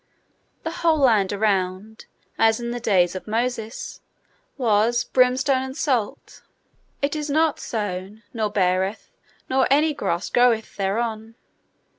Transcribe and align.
The 0.63 0.71
whole 0.81 0.97
land 0.97 1.31
around, 1.31 2.07
as 2.35 2.59
in 2.59 2.71
the 2.71 2.79
days 2.79 3.13
of 3.15 3.27
Moses, 3.27 4.01
was 4.57 5.03
"brimstone 5.03 5.61
and 5.61 5.77
salt; 5.77 6.41
it 7.03 7.15
is 7.15 7.29
not 7.29 7.59
sown, 7.59 8.23
nor 8.33 8.49
beareth, 8.49 9.11
nor 9.47 9.67
any 9.69 9.93
grass 9.93 10.31
groweth 10.31 10.75
thereon." 10.75 11.35